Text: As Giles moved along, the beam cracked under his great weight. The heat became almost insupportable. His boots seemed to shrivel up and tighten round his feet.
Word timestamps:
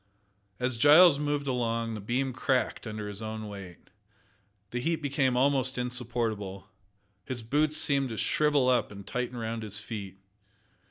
As 0.59 0.77
Giles 0.77 1.19
moved 1.19 1.45
along, 1.45 1.93
the 1.93 1.99
beam 2.01 2.33
cracked 2.33 2.87
under 2.87 3.07
his 3.07 3.19
great 3.19 3.41
weight. 3.41 3.89
The 4.71 4.79
heat 4.79 4.95
became 4.95 5.37
almost 5.37 5.77
insupportable. 5.77 6.67
His 7.23 7.43
boots 7.43 7.77
seemed 7.77 8.09
to 8.09 8.17
shrivel 8.17 8.67
up 8.67 8.91
and 8.91 9.05
tighten 9.05 9.37
round 9.37 9.61
his 9.61 9.77
feet. 9.79 10.17